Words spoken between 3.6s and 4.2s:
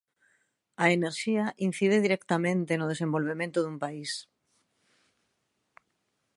dun país.